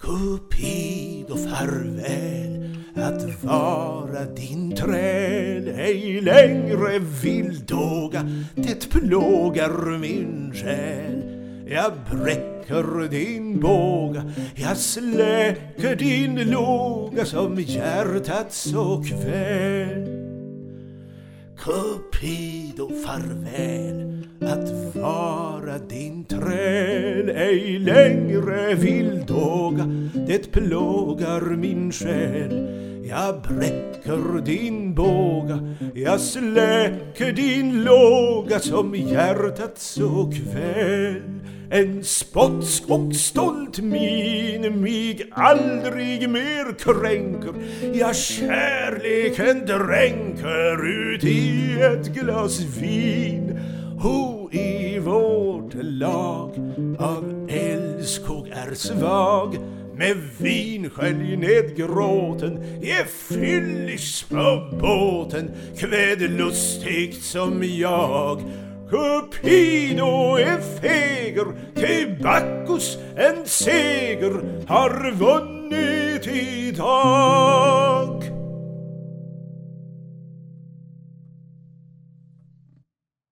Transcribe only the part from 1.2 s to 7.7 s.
farväl att vara din träl ej längre vill